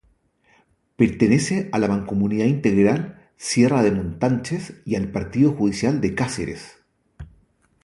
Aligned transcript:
Pertenece 0.95 1.69
a 1.71 1.77
la 1.77 1.87
Mancomunidad 1.87 2.47
Integral 2.47 3.29
Sierra 3.37 3.83
de 3.83 3.91
Montánchez 3.91 4.81
y 4.83 4.95
al 4.95 5.11
partido 5.11 5.51
judicial 5.53 6.01
de 6.01 6.15
Cáceres. 6.15 6.79